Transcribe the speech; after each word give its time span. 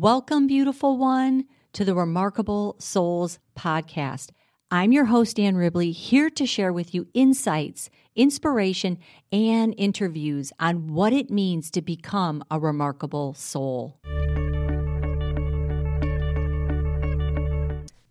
Welcome, 0.00 0.46
beautiful 0.46 0.96
one, 0.96 1.44
to 1.74 1.84
the 1.84 1.94
Remarkable 1.94 2.74
Souls 2.78 3.38
podcast. 3.54 4.30
I'm 4.70 4.92
your 4.92 5.04
host, 5.04 5.38
Ann 5.38 5.56
Ribley, 5.56 5.90
here 5.90 6.30
to 6.30 6.46
share 6.46 6.72
with 6.72 6.94
you 6.94 7.06
insights, 7.12 7.90
inspiration, 8.16 8.96
and 9.30 9.74
interviews 9.76 10.54
on 10.58 10.94
what 10.94 11.12
it 11.12 11.28
means 11.28 11.70
to 11.72 11.82
become 11.82 12.42
a 12.50 12.58
remarkable 12.58 13.34
soul. 13.34 13.98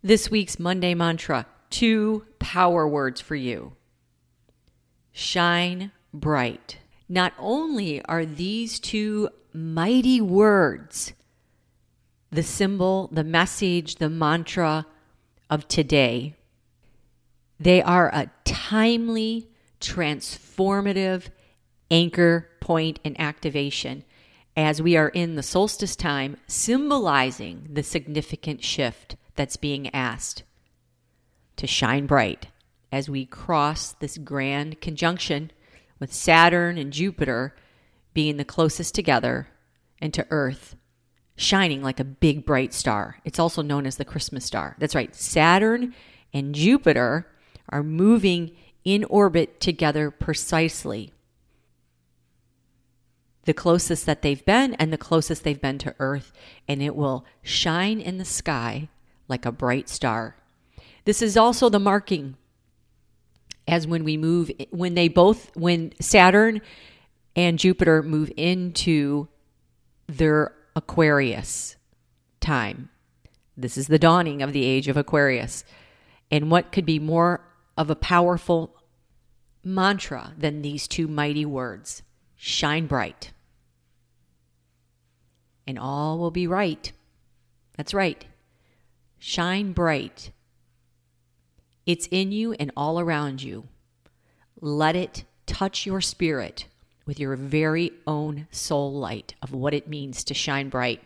This 0.00 0.30
week's 0.30 0.60
Monday 0.60 0.94
mantra 0.94 1.44
two 1.70 2.24
power 2.38 2.86
words 2.86 3.20
for 3.20 3.34
you 3.34 3.72
shine 5.10 5.90
bright. 6.14 6.78
Not 7.08 7.32
only 7.36 8.00
are 8.04 8.24
these 8.24 8.78
two 8.78 9.28
mighty 9.52 10.20
words 10.20 11.14
the 12.30 12.42
symbol, 12.42 13.08
the 13.12 13.24
message, 13.24 13.96
the 13.96 14.08
mantra 14.08 14.86
of 15.48 15.66
today, 15.68 16.36
they 17.58 17.82
are 17.82 18.08
a 18.08 18.30
timely, 18.44 19.48
transformative 19.80 21.28
anchor 21.90 22.48
point 22.60 23.00
and 23.04 23.18
activation 23.20 24.04
as 24.56 24.80
we 24.82 24.96
are 24.96 25.08
in 25.08 25.36
the 25.36 25.42
solstice 25.42 25.96
time, 25.96 26.36
symbolizing 26.46 27.66
the 27.70 27.82
significant 27.82 28.62
shift 28.62 29.16
that's 29.34 29.56
being 29.56 29.92
asked 29.94 30.42
to 31.56 31.66
shine 31.66 32.06
bright 32.06 32.46
as 32.92 33.08
we 33.08 33.24
cross 33.24 33.92
this 33.92 34.18
grand 34.18 34.80
conjunction 34.80 35.50
with 35.98 36.12
Saturn 36.12 36.78
and 36.78 36.92
Jupiter 36.92 37.54
being 38.14 38.36
the 38.36 38.44
closest 38.44 38.94
together 38.94 39.48
and 40.00 40.12
to 40.14 40.26
Earth 40.30 40.76
shining 41.40 41.82
like 41.82 41.98
a 41.98 42.04
big 42.04 42.44
bright 42.44 42.74
star. 42.74 43.16
It's 43.24 43.38
also 43.38 43.62
known 43.62 43.86
as 43.86 43.96
the 43.96 44.04
Christmas 44.04 44.44
star. 44.44 44.76
That's 44.78 44.94
right. 44.94 45.14
Saturn 45.16 45.94
and 46.34 46.54
Jupiter 46.54 47.26
are 47.70 47.82
moving 47.82 48.50
in 48.84 49.04
orbit 49.04 49.58
together 49.58 50.10
precisely. 50.10 51.14
The 53.44 53.54
closest 53.54 54.04
that 54.04 54.20
they've 54.20 54.44
been 54.44 54.74
and 54.74 54.92
the 54.92 54.98
closest 54.98 55.42
they've 55.42 55.60
been 55.60 55.78
to 55.78 55.94
Earth, 55.98 56.30
and 56.68 56.82
it 56.82 56.94
will 56.94 57.24
shine 57.42 58.00
in 58.00 58.18
the 58.18 58.24
sky 58.26 58.90
like 59.26 59.46
a 59.46 59.52
bright 59.52 59.88
star. 59.88 60.36
This 61.06 61.22
is 61.22 61.38
also 61.38 61.70
the 61.70 61.80
marking 61.80 62.36
as 63.66 63.86
when 63.86 64.04
we 64.04 64.18
move, 64.18 64.50
when 64.70 64.94
they 64.94 65.08
both, 65.08 65.56
when 65.56 65.94
Saturn 66.00 66.60
and 67.34 67.58
Jupiter 67.58 68.02
move 68.02 68.30
into 68.36 69.28
their 70.06 70.54
Aquarius 70.80 71.76
time. 72.40 72.88
This 73.54 73.76
is 73.76 73.88
the 73.88 73.98
dawning 73.98 74.40
of 74.40 74.54
the 74.54 74.64
age 74.64 74.88
of 74.88 74.96
Aquarius. 74.96 75.62
And 76.30 76.50
what 76.50 76.72
could 76.72 76.86
be 76.86 76.98
more 76.98 77.42
of 77.76 77.90
a 77.90 77.94
powerful 77.94 78.74
mantra 79.62 80.32
than 80.38 80.62
these 80.62 80.88
two 80.88 81.06
mighty 81.06 81.44
words 81.44 82.02
shine 82.34 82.86
bright, 82.86 83.32
and 85.66 85.78
all 85.78 86.18
will 86.18 86.30
be 86.30 86.46
right. 86.46 86.92
That's 87.76 87.92
right. 87.92 88.24
Shine 89.18 89.72
bright. 89.72 90.30
It's 91.84 92.08
in 92.10 92.32
you 92.32 92.54
and 92.54 92.72
all 92.74 92.98
around 92.98 93.42
you. 93.42 93.68
Let 94.62 94.96
it 94.96 95.24
touch 95.44 95.84
your 95.84 96.00
spirit 96.00 96.64
with 97.10 97.18
your 97.18 97.34
very 97.34 97.90
own 98.06 98.46
soul 98.52 98.92
light 98.92 99.34
of 99.42 99.52
what 99.52 99.74
it 99.74 99.88
means 99.88 100.22
to 100.22 100.32
shine 100.32 100.68
bright. 100.68 101.02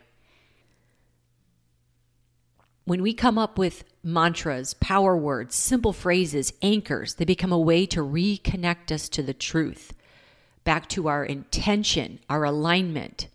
When 2.85 3.01
we 3.01 3.15
come 3.15 3.39
up 3.39 3.57
with 3.57 3.85
mantras, 4.03 4.75
power 4.75 5.17
words, 5.17 5.55
simple 5.55 5.95
phrases, 5.95 6.53
anchors, 6.61 7.15
they 7.15 7.25
become 7.25 7.53
a 7.53 7.59
way 7.59 7.87
to 7.87 8.01
reconnect 8.01 8.93
us 8.93 9.09
to 9.09 9.23
the 9.23 9.33
truth, 9.33 9.95
back 10.63 10.91
to 10.91 11.09
our 11.09 11.25
intention, 11.25 12.19
our 12.29 12.45
alignment. 12.45 13.29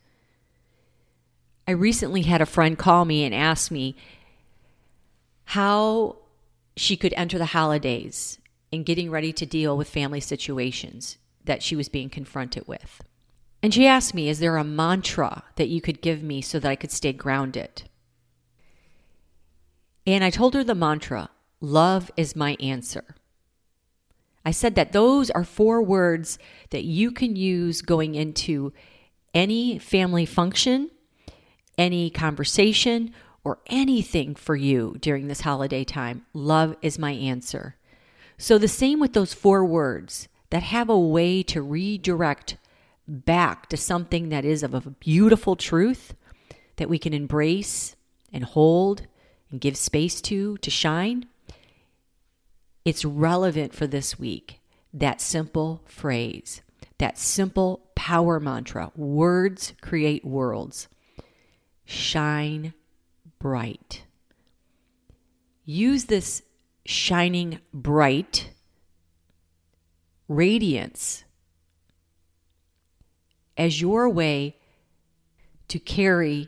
I 1.67 1.71
recently 1.71 2.21
had 2.21 2.39
a 2.39 2.45
friend 2.45 2.77
call 2.77 3.03
me 3.03 3.23
and 3.23 3.33
ask 3.33 3.71
me 3.71 3.95
how 5.45 6.17
she 6.77 6.95
could 6.95 7.15
enter 7.17 7.39
the 7.39 7.47
holidays 7.47 8.37
in 8.71 8.83
getting 8.83 9.09
ready 9.09 9.33
to 9.33 9.47
deal 9.47 9.75
with 9.75 9.89
family 9.89 10.19
situations 10.19 11.17
that 11.49 11.63
she 11.63 11.75
was 11.75 11.89
being 11.89 12.11
confronted 12.11 12.67
with. 12.67 13.01
And 13.63 13.73
she 13.73 13.87
asked 13.87 14.13
me, 14.13 14.29
Is 14.29 14.37
there 14.37 14.55
a 14.55 14.63
mantra 14.63 15.43
that 15.55 15.67
you 15.67 15.81
could 15.81 15.99
give 15.99 16.21
me 16.21 16.43
so 16.43 16.59
that 16.59 16.69
I 16.69 16.75
could 16.75 16.91
stay 16.91 17.11
grounded? 17.11 17.83
And 20.05 20.23
I 20.23 20.29
told 20.29 20.53
her 20.53 20.63
the 20.63 20.75
mantra 20.75 21.31
love 21.59 22.11
is 22.15 22.35
my 22.35 22.55
answer. 22.59 23.15
I 24.45 24.51
said 24.51 24.75
that 24.75 24.93
those 24.93 25.31
are 25.31 25.43
four 25.43 25.81
words 25.81 26.37
that 26.69 26.83
you 26.83 27.11
can 27.11 27.35
use 27.35 27.81
going 27.81 28.13
into 28.13 28.71
any 29.33 29.79
family 29.79 30.27
function, 30.27 30.91
any 31.79 32.11
conversation, 32.11 33.11
or 33.43 33.57
anything 33.65 34.35
for 34.35 34.55
you 34.55 34.97
during 35.01 35.27
this 35.27 35.41
holiday 35.41 35.83
time. 35.83 36.27
Love 36.31 36.77
is 36.83 36.99
my 36.99 37.11
answer. 37.11 37.75
So, 38.37 38.59
the 38.59 38.67
same 38.67 38.99
with 38.99 39.13
those 39.13 39.33
four 39.33 39.65
words 39.65 40.29
that 40.49 40.63
have 40.63 40.89
a 40.89 40.99
way 40.99 41.43
to 41.43 41.61
redirect 41.61 42.57
back 43.07 43.67
to 43.69 43.77
something 43.77 44.29
that 44.29 44.45
is 44.45 44.63
of 44.63 44.73
a 44.73 44.81
beautiful 44.81 45.55
truth 45.55 46.13
that 46.77 46.89
we 46.89 46.99
can 46.99 47.13
embrace 47.13 47.95
and 48.31 48.43
hold 48.43 49.07
and 49.51 49.61
give 49.61 49.75
space 49.75 50.21
to 50.21 50.57
to 50.57 50.69
shine, 50.69 51.25
it's 52.85 53.05
relevant 53.05 53.73
for 53.73 53.87
this 53.87 54.17
week. 54.17 54.59
That 54.93 55.21
simple 55.21 55.81
phrase, 55.85 56.61
that 56.97 57.17
simple 57.17 57.81
power 57.95 58.39
mantra 58.39 58.91
words 58.95 59.73
create 59.81 60.25
worlds. 60.25 60.87
Shine 61.85 62.73
bright. 63.39 64.03
Use 65.65 66.05
this 66.05 66.41
shining 66.85 67.59
bright 67.73 68.49
radiance 70.29 71.25
as 73.57 73.81
your 73.81 74.07
way 74.07 74.55
to 75.67 75.79
carry 75.79 76.47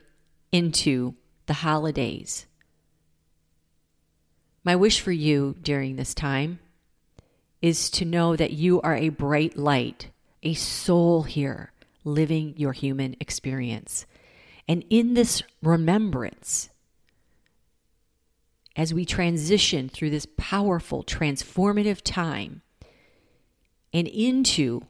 into 0.51 1.15
the 1.47 1.53
holidays. 1.53 2.45
My 4.63 4.75
wish 4.75 5.01
for 5.01 5.11
you 5.11 5.55
during 5.61 5.95
this 5.95 6.13
time 6.13 6.59
is 7.61 7.89
to 7.91 8.05
know 8.05 8.35
that 8.35 8.51
you 8.51 8.79
are 8.81 8.95
a 8.95 9.09
bright 9.09 9.57
light, 9.57 10.09
a 10.43 10.53
soul 10.53 11.23
here 11.23 11.73
living 12.03 12.53
your 12.57 12.73
human 12.73 13.15
experience. 13.19 14.05
And 14.67 14.85
in 14.89 15.15
this 15.15 15.43
remembrance, 15.61 16.69
as 18.75 18.93
we 18.93 19.05
transition 19.05 19.89
through 19.89 20.11
this 20.11 20.27
powerful, 20.37 21.03
transformative 21.03 22.01
time, 22.03 22.61
and 23.93 24.07
into 24.07 24.81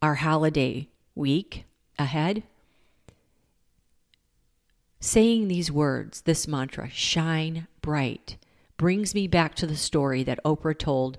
our 0.00 0.16
holiday 0.16 0.88
week 1.14 1.64
ahead, 1.98 2.42
saying 5.00 5.48
these 5.48 5.70
words, 5.70 6.22
this 6.22 6.48
mantra, 6.48 6.88
shine 6.90 7.66
bright, 7.80 8.36
brings 8.76 9.14
me 9.14 9.26
back 9.26 9.54
to 9.54 9.66
the 9.66 9.76
story 9.76 10.22
that 10.22 10.42
Oprah 10.44 10.78
told 10.78 11.18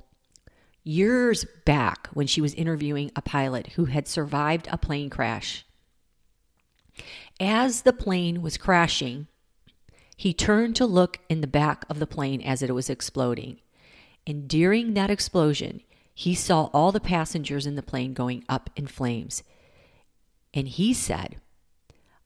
years 0.84 1.46
back 1.66 2.08
when 2.14 2.28
she 2.28 2.42
was 2.42 2.54
interviewing 2.54 3.12
a 3.16 3.22
pilot 3.22 3.68
who 3.76 3.86
had 3.86 4.08
survived 4.08 4.68
a 4.72 4.78
plane 4.78 5.10
crash. 5.10 5.66
As 7.40 7.82
the 7.82 7.94
plane 7.94 8.42
was 8.42 8.58
crashing, 8.58 9.28
he 10.16 10.34
turned 10.34 10.76
to 10.78 10.86
look 10.86 11.20
in 11.28 11.42
the 11.42 11.48
back 11.48 11.86
of 11.90 12.00
the 12.00 12.08
plane 12.08 12.42
as 12.42 12.62
it 12.62 12.74
was 12.74 12.90
exploding. 12.90 13.60
And 14.28 14.48
during 14.48 14.94
that 14.94 15.12
explosion, 15.12 15.82
he 16.14 16.34
saw 16.34 16.70
all 16.74 16.92
the 16.92 17.00
passengers 17.00 17.66
in 17.66 17.76
the 17.76 17.84
plane 17.84 18.14
going 18.14 18.44
up 18.48 18.70
in 18.76 18.88
flames. 18.88 19.44
And 20.54 20.68
he 20.68 20.94
said, 20.94 21.38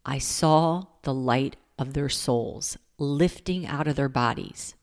I 0.06 0.18
saw 0.18 0.86
the 1.02 1.14
light 1.14 1.56
of 1.78 1.94
their 1.94 2.10
souls 2.10 2.78
lifting 2.98 3.66
out 3.66 3.88
of 3.88 3.96
their 3.96 4.10
bodies. 4.10 4.76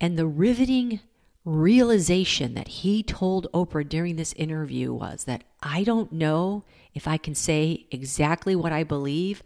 And 0.00 0.16
the 0.16 0.26
riveting 0.26 1.00
realization 1.44 2.54
that 2.54 2.68
he 2.68 3.02
told 3.02 3.50
Oprah 3.52 3.88
during 3.88 4.16
this 4.16 4.34
interview 4.34 4.92
was 4.92 5.24
that 5.24 5.44
I 5.62 5.82
don't 5.82 6.12
know 6.12 6.64
if 6.94 7.08
I 7.08 7.16
can 7.16 7.34
say 7.34 7.86
exactly 7.90 8.54
what 8.54 8.72
I 8.72 8.84
believe 8.84 9.42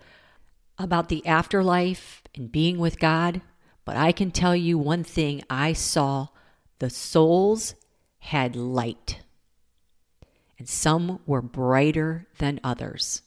about 0.78 1.08
the 1.08 1.24
afterlife 1.26 2.22
and 2.34 2.50
being 2.50 2.78
with 2.78 2.98
God, 2.98 3.40
but 3.84 3.96
I 3.96 4.12
can 4.12 4.30
tell 4.30 4.54
you 4.54 4.78
one 4.78 5.04
thing 5.04 5.42
I 5.50 5.72
saw 5.72 6.28
the 6.78 6.90
souls 6.90 7.74
had 8.18 8.56
light, 8.56 9.20
and 10.58 10.68
some 10.68 11.20
were 11.26 11.42
brighter 11.42 12.26
than 12.38 12.60
others. 12.62 13.22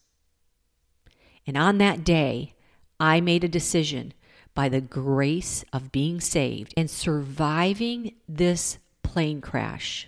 And 1.45 1.57
on 1.57 1.77
that 1.77 2.03
day, 2.03 2.53
I 2.99 3.21
made 3.21 3.43
a 3.43 3.49
decision 3.49 4.13
by 4.53 4.69
the 4.69 4.81
grace 4.81 5.65
of 5.73 5.91
being 5.91 6.21
saved 6.21 6.73
and 6.77 6.89
surviving 6.89 8.15
this 8.27 8.77
plane 9.03 9.41
crash 9.41 10.07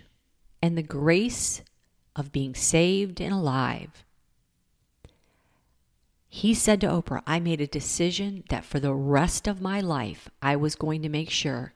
and 0.62 0.76
the 0.76 0.82
grace 0.82 1.62
of 2.16 2.32
being 2.32 2.54
saved 2.54 3.20
and 3.20 3.32
alive. 3.32 4.04
He 6.28 6.52
said 6.52 6.80
to 6.82 6.86
Oprah, 6.86 7.22
I 7.26 7.40
made 7.40 7.60
a 7.60 7.66
decision 7.66 8.44
that 8.50 8.64
for 8.64 8.78
the 8.78 8.94
rest 8.94 9.48
of 9.48 9.62
my 9.62 9.80
life, 9.80 10.28
I 10.42 10.56
was 10.56 10.74
going 10.74 11.02
to 11.02 11.08
make 11.08 11.30
sure 11.30 11.72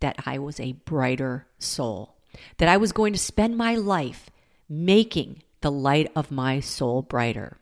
that 0.00 0.16
I 0.24 0.38
was 0.38 0.60
a 0.60 0.72
brighter 0.72 1.46
soul, 1.58 2.14
that 2.58 2.68
I 2.68 2.76
was 2.76 2.92
going 2.92 3.12
to 3.12 3.18
spend 3.18 3.56
my 3.56 3.74
life 3.74 4.30
making 4.68 5.42
the 5.60 5.70
light 5.70 6.10
of 6.14 6.30
my 6.30 6.60
soul 6.60 7.02
brighter. 7.02 7.58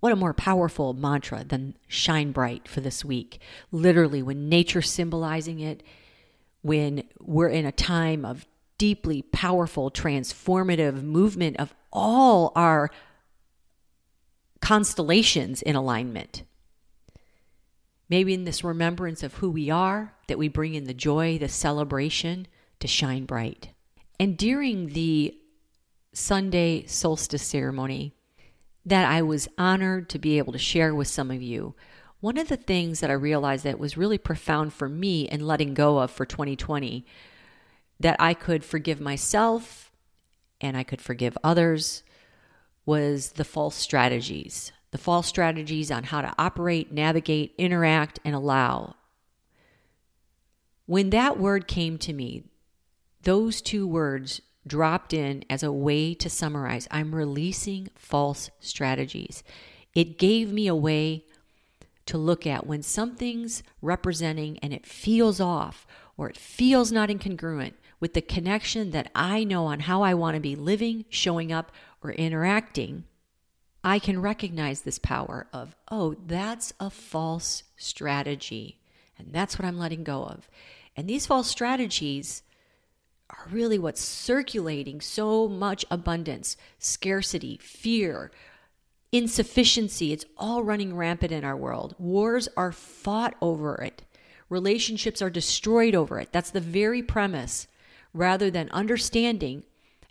What 0.00 0.12
a 0.12 0.16
more 0.16 0.34
powerful 0.34 0.94
mantra 0.94 1.44
than 1.44 1.76
shine 1.88 2.32
bright 2.32 2.68
for 2.68 2.80
this 2.80 3.04
week. 3.04 3.40
Literally, 3.72 4.22
when 4.22 4.48
nature 4.48 4.80
symbolizing 4.80 5.60
it, 5.60 5.82
when 6.62 7.02
we're 7.20 7.48
in 7.48 7.66
a 7.66 7.72
time 7.72 8.24
of 8.24 8.46
deeply 8.78 9.22
powerful, 9.22 9.90
transformative 9.90 11.02
movement 11.02 11.56
of 11.58 11.74
all 11.92 12.52
our 12.54 12.90
constellations 14.68 15.62
in 15.62 15.74
alignment. 15.74 16.42
Maybe 18.10 18.34
in 18.34 18.44
this 18.44 18.62
remembrance 18.62 19.22
of 19.22 19.36
who 19.36 19.48
we 19.48 19.70
are, 19.70 20.12
that 20.26 20.36
we 20.36 20.48
bring 20.48 20.74
in 20.74 20.84
the 20.84 20.92
joy, 20.92 21.38
the 21.38 21.48
celebration 21.48 22.46
to 22.80 22.86
shine 22.86 23.24
bright. 23.24 23.70
And 24.20 24.36
during 24.36 24.88
the 24.88 25.34
Sunday 26.12 26.84
solstice 26.84 27.44
ceremony, 27.44 28.12
that 28.84 29.10
I 29.10 29.22
was 29.22 29.48
honored 29.56 30.10
to 30.10 30.18
be 30.18 30.36
able 30.36 30.52
to 30.52 30.58
share 30.58 30.94
with 30.94 31.08
some 31.08 31.30
of 31.30 31.40
you. 31.40 31.74
One 32.20 32.36
of 32.36 32.48
the 32.48 32.58
things 32.58 33.00
that 33.00 33.08
I 33.08 33.14
realized 33.14 33.64
that 33.64 33.78
was 33.78 33.96
really 33.96 34.18
profound 34.18 34.74
for 34.74 34.90
me 34.90 35.22
in 35.22 35.46
letting 35.46 35.72
go 35.72 35.96
of 35.96 36.10
for 36.10 36.26
2020 36.26 37.06
that 38.00 38.16
I 38.20 38.34
could 38.34 38.62
forgive 38.62 39.00
myself 39.00 39.90
and 40.60 40.76
I 40.76 40.82
could 40.82 41.00
forgive 41.00 41.38
others 41.42 42.02
was 42.88 43.32
the 43.32 43.44
false 43.44 43.74
strategies. 43.74 44.72
The 44.92 44.96
false 44.96 45.26
strategies 45.26 45.90
on 45.90 46.04
how 46.04 46.22
to 46.22 46.32
operate, 46.38 46.90
navigate, 46.90 47.54
interact, 47.58 48.18
and 48.24 48.34
allow. 48.34 48.96
When 50.86 51.10
that 51.10 51.38
word 51.38 51.68
came 51.68 51.98
to 51.98 52.14
me, 52.14 52.44
those 53.24 53.60
two 53.60 53.86
words 53.86 54.40
dropped 54.66 55.12
in 55.12 55.44
as 55.50 55.62
a 55.62 55.70
way 55.70 56.14
to 56.14 56.30
summarize 56.30 56.88
I'm 56.90 57.14
releasing 57.14 57.90
false 57.94 58.48
strategies. 58.58 59.42
It 59.94 60.18
gave 60.18 60.50
me 60.50 60.66
a 60.66 60.74
way 60.74 61.26
to 62.06 62.16
look 62.16 62.46
at 62.46 62.66
when 62.66 62.82
something's 62.82 63.62
representing 63.82 64.58
and 64.60 64.72
it 64.72 64.86
feels 64.86 65.40
off 65.40 65.86
or 66.16 66.30
it 66.30 66.38
feels 66.38 66.90
not 66.90 67.10
incongruent 67.10 67.74
with 68.00 68.14
the 68.14 68.22
connection 68.22 68.92
that 68.92 69.10
I 69.14 69.44
know 69.44 69.66
on 69.66 69.80
how 69.80 70.02
I 70.02 70.14
want 70.14 70.36
to 70.36 70.40
be 70.40 70.56
living, 70.56 71.04
showing 71.10 71.52
up, 71.52 71.70
or 72.02 72.12
interacting. 72.12 73.04
I 73.82 73.98
can 73.98 74.20
recognize 74.20 74.82
this 74.82 74.98
power 74.98 75.46
of, 75.52 75.76
oh, 75.90 76.16
that's 76.26 76.72
a 76.80 76.90
false 76.90 77.62
strategy. 77.76 78.80
And 79.18 79.32
that's 79.32 79.58
what 79.58 79.66
I'm 79.66 79.78
letting 79.78 80.04
go 80.04 80.24
of. 80.24 80.48
And 80.96 81.08
these 81.08 81.26
false 81.26 81.48
strategies 81.48 82.42
are 83.30 83.46
really 83.50 83.78
what's 83.78 84.00
circulating 84.00 85.00
so 85.00 85.48
much 85.48 85.84
abundance, 85.90 86.56
scarcity, 86.78 87.58
fear, 87.60 88.30
insufficiency. 89.12 90.12
It's 90.12 90.24
all 90.36 90.62
running 90.62 90.96
rampant 90.96 91.32
in 91.32 91.44
our 91.44 91.56
world. 91.56 91.94
Wars 91.98 92.48
are 92.56 92.72
fought 92.72 93.34
over 93.40 93.76
it, 93.76 94.02
relationships 94.48 95.20
are 95.20 95.30
destroyed 95.30 95.94
over 95.94 96.18
it. 96.18 96.32
That's 96.32 96.50
the 96.50 96.60
very 96.60 97.02
premise. 97.02 97.66
Rather 98.14 98.50
than 98.50 98.70
understanding 98.70 99.64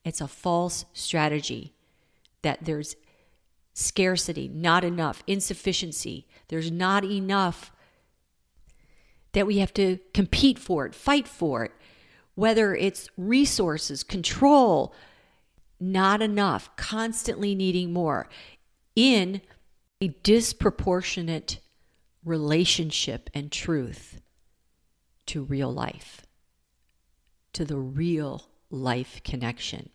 it's 0.06 0.22
a 0.22 0.28
false 0.28 0.86
strategy 0.94 1.74
that 2.48 2.64
there's 2.64 2.96
scarcity, 3.74 4.48
not 4.48 4.86
enough, 4.86 5.22
insufficiency, 5.28 6.26
there's 6.48 6.72
not 6.72 7.04
enough 7.04 7.74
that 9.34 9.46
we 9.46 9.58
have 9.58 9.74
to 9.74 10.00
compete 10.14 10.58
for 10.58 10.86
it, 10.86 10.96
fight 10.96 11.28
for 11.28 11.66
it. 11.66 11.74
Whether 12.36 12.74
it's 12.74 13.10
resources, 13.18 14.02
control, 14.02 14.96
not 15.78 16.22
enough, 16.22 16.74
constantly 16.78 17.54
needing 17.54 17.92
more. 17.92 18.30
In 18.96 19.42
a 20.00 20.08
disproportionate 20.24 21.60
relationship 22.24 23.30
and 23.34 23.52
truth 23.52 24.22
to 25.26 25.44
real 25.44 25.74
life, 25.74 26.26
to 27.52 27.66
the 27.66 27.78
real 27.78 28.46
life 28.70 29.22
connection. 29.26 29.90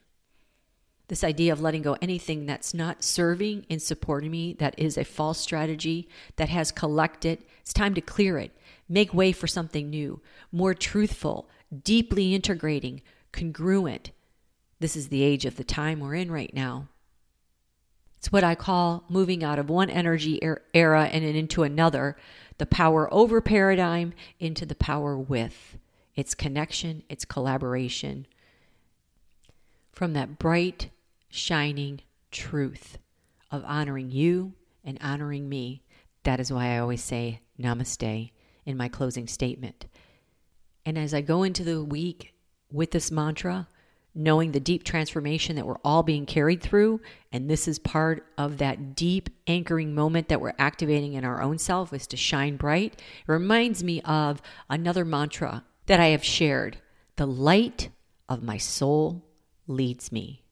This 1.12 1.24
idea 1.24 1.52
of 1.52 1.60
letting 1.60 1.82
go 1.82 1.98
anything 2.00 2.46
that's 2.46 2.72
not 2.72 3.04
serving 3.04 3.66
and 3.68 3.82
supporting 3.82 4.30
me, 4.30 4.54
that 4.54 4.74
is 4.78 4.96
a 4.96 5.04
false 5.04 5.38
strategy 5.38 6.08
that 6.36 6.48
has 6.48 6.72
collected, 6.72 7.44
it's 7.60 7.74
time 7.74 7.92
to 7.92 8.00
clear 8.00 8.38
it. 8.38 8.50
Make 8.88 9.12
way 9.12 9.32
for 9.32 9.46
something 9.46 9.90
new, 9.90 10.22
more 10.50 10.72
truthful, 10.72 11.50
deeply 11.84 12.34
integrating, 12.34 13.02
congruent. 13.30 14.10
This 14.80 14.96
is 14.96 15.08
the 15.08 15.22
age 15.22 15.44
of 15.44 15.56
the 15.56 15.64
time 15.64 16.00
we're 16.00 16.14
in 16.14 16.32
right 16.32 16.54
now. 16.54 16.88
It's 18.16 18.32
what 18.32 18.42
I 18.42 18.54
call 18.54 19.04
moving 19.10 19.44
out 19.44 19.58
of 19.58 19.68
one 19.68 19.90
energy 19.90 20.38
er, 20.42 20.62
era 20.72 21.10
and 21.12 21.22
into 21.24 21.62
another, 21.62 22.16
the 22.56 22.64
power 22.64 23.12
over 23.12 23.42
paradigm 23.42 24.14
into 24.40 24.64
the 24.64 24.74
power 24.74 25.18
with. 25.18 25.76
It's 26.16 26.34
connection, 26.34 27.02
it's 27.10 27.26
collaboration. 27.26 28.26
From 29.92 30.14
that 30.14 30.38
bright, 30.38 30.88
shining 31.32 32.00
truth 32.30 32.98
of 33.50 33.64
honoring 33.64 34.10
you 34.10 34.52
and 34.84 34.98
honoring 35.00 35.48
me. 35.48 35.82
That 36.24 36.40
is 36.40 36.52
why 36.52 36.74
I 36.74 36.78
always 36.78 37.02
say 37.02 37.40
namaste 37.58 38.30
in 38.66 38.76
my 38.76 38.88
closing 38.88 39.26
statement. 39.26 39.86
And 40.84 40.98
as 40.98 41.14
I 41.14 41.20
go 41.22 41.42
into 41.42 41.64
the 41.64 41.82
week 41.82 42.34
with 42.70 42.90
this 42.90 43.10
mantra, 43.10 43.66
knowing 44.14 44.52
the 44.52 44.60
deep 44.60 44.84
transformation 44.84 45.56
that 45.56 45.66
we're 45.66 45.78
all 45.82 46.02
being 46.02 46.26
carried 46.26 46.60
through, 46.60 47.00
and 47.32 47.48
this 47.48 47.66
is 47.66 47.78
part 47.78 48.26
of 48.36 48.58
that 48.58 48.94
deep 48.94 49.30
anchoring 49.46 49.94
moment 49.94 50.28
that 50.28 50.40
we're 50.40 50.52
activating 50.58 51.14
in 51.14 51.24
our 51.24 51.40
own 51.40 51.56
self 51.56 51.92
is 51.94 52.06
to 52.06 52.16
shine 52.16 52.56
bright. 52.56 52.92
It 52.94 53.32
reminds 53.32 53.82
me 53.82 54.02
of 54.02 54.42
another 54.68 55.04
mantra 55.04 55.64
that 55.86 55.98
I 55.98 56.08
have 56.08 56.24
shared 56.24 56.76
the 57.16 57.26
light 57.26 57.88
of 58.28 58.42
my 58.42 58.58
soul 58.58 59.24
leads 59.66 60.12
me. 60.12 60.42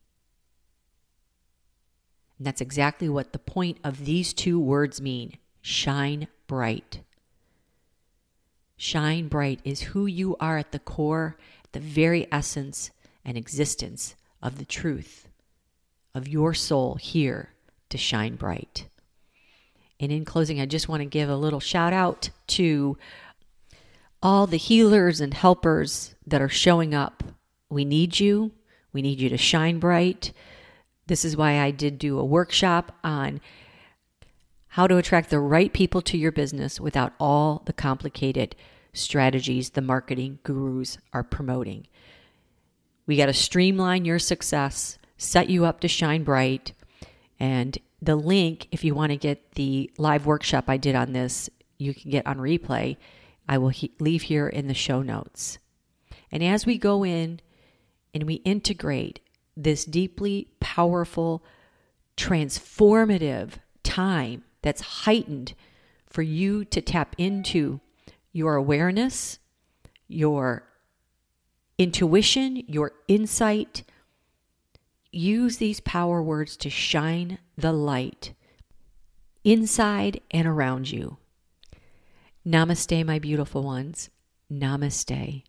And 2.40 2.46
that's 2.46 2.62
exactly 2.62 3.06
what 3.06 3.34
the 3.34 3.38
point 3.38 3.76
of 3.84 4.06
these 4.06 4.32
two 4.32 4.58
words 4.58 4.98
mean 4.98 5.36
shine 5.60 6.26
bright. 6.46 7.00
Shine 8.78 9.28
bright 9.28 9.60
is 9.62 9.82
who 9.82 10.06
you 10.06 10.36
are 10.40 10.56
at 10.56 10.72
the 10.72 10.78
core, 10.78 11.36
the 11.72 11.80
very 11.80 12.26
essence 12.32 12.92
and 13.26 13.36
existence 13.36 14.14
of 14.42 14.56
the 14.56 14.64
truth 14.64 15.28
of 16.14 16.28
your 16.28 16.54
soul 16.54 16.94
here 16.94 17.50
to 17.90 17.98
shine 17.98 18.36
bright. 18.36 18.88
And 20.00 20.10
in 20.10 20.24
closing, 20.24 20.62
I 20.62 20.64
just 20.64 20.88
want 20.88 21.02
to 21.02 21.06
give 21.06 21.28
a 21.28 21.36
little 21.36 21.60
shout 21.60 21.92
out 21.92 22.30
to 22.46 22.96
all 24.22 24.46
the 24.46 24.56
healers 24.56 25.20
and 25.20 25.34
helpers 25.34 26.14
that 26.26 26.40
are 26.40 26.48
showing 26.48 26.94
up. 26.94 27.22
We 27.68 27.84
need 27.84 28.18
you. 28.18 28.52
We 28.94 29.02
need 29.02 29.20
you 29.20 29.28
to 29.28 29.36
shine 29.36 29.78
bright. 29.78 30.32
This 31.10 31.24
is 31.24 31.36
why 31.36 31.58
I 31.58 31.72
did 31.72 31.98
do 31.98 32.20
a 32.20 32.24
workshop 32.24 32.96
on 33.02 33.40
how 34.68 34.86
to 34.86 34.96
attract 34.96 35.28
the 35.28 35.40
right 35.40 35.72
people 35.72 36.00
to 36.02 36.16
your 36.16 36.30
business 36.30 36.78
without 36.78 37.14
all 37.18 37.62
the 37.64 37.72
complicated 37.72 38.54
strategies 38.92 39.70
the 39.70 39.80
marketing 39.80 40.38
gurus 40.44 40.98
are 41.12 41.24
promoting. 41.24 41.88
We 43.08 43.16
got 43.16 43.26
to 43.26 43.32
streamline 43.32 44.04
your 44.04 44.20
success, 44.20 44.98
set 45.18 45.50
you 45.50 45.64
up 45.64 45.80
to 45.80 45.88
shine 45.88 46.22
bright. 46.22 46.74
And 47.40 47.76
the 48.00 48.14
link, 48.14 48.68
if 48.70 48.84
you 48.84 48.94
want 48.94 49.10
to 49.10 49.16
get 49.16 49.56
the 49.56 49.90
live 49.98 50.26
workshop 50.26 50.66
I 50.68 50.76
did 50.76 50.94
on 50.94 51.12
this, 51.12 51.50
you 51.76 51.92
can 51.92 52.12
get 52.12 52.28
on 52.28 52.38
replay. 52.38 52.98
I 53.48 53.58
will 53.58 53.70
he- 53.70 53.90
leave 53.98 54.22
here 54.22 54.46
in 54.46 54.68
the 54.68 54.74
show 54.74 55.02
notes. 55.02 55.58
And 56.30 56.44
as 56.44 56.66
we 56.66 56.78
go 56.78 57.04
in 57.04 57.40
and 58.14 58.22
we 58.28 58.34
integrate 58.34 59.18
this 59.56 59.84
deeply 59.84 60.48
powerful, 60.60 61.44
transformative 62.16 63.52
time 63.82 64.44
that's 64.62 64.80
heightened 64.80 65.54
for 66.06 66.22
you 66.22 66.64
to 66.66 66.80
tap 66.80 67.14
into 67.18 67.80
your 68.32 68.56
awareness, 68.56 69.38
your 70.08 70.64
intuition, 71.78 72.62
your 72.66 72.92
insight. 73.08 73.84
Use 75.12 75.56
these 75.56 75.80
power 75.80 76.22
words 76.22 76.56
to 76.58 76.70
shine 76.70 77.38
the 77.56 77.72
light 77.72 78.34
inside 79.44 80.20
and 80.30 80.46
around 80.46 80.90
you. 80.90 81.16
Namaste, 82.46 83.04
my 83.04 83.18
beautiful 83.18 83.62
ones. 83.62 84.10
Namaste. 84.52 85.42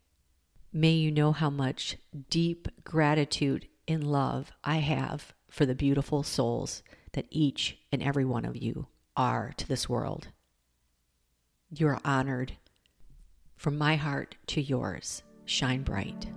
May 0.73 0.91
you 0.91 1.11
know 1.11 1.31
how 1.31 1.49
much 1.49 1.97
deep 2.29 2.67
gratitude 2.83 3.67
and 3.91 4.03
love 4.03 4.51
I 4.63 4.77
have 4.77 5.33
for 5.49 5.65
the 5.65 5.75
beautiful 5.75 6.23
souls 6.23 6.81
that 7.13 7.27
each 7.29 7.77
and 7.91 8.01
every 8.01 8.25
one 8.25 8.45
of 8.45 8.55
you 8.55 8.87
are 9.15 9.53
to 9.57 9.67
this 9.67 9.89
world. 9.89 10.29
You 11.69 11.87
are 11.87 11.99
honored. 12.03 12.53
From 13.55 13.77
my 13.77 13.95
heart 13.95 14.35
to 14.47 14.61
yours, 14.61 15.23
shine 15.45 15.83
bright. 15.83 16.27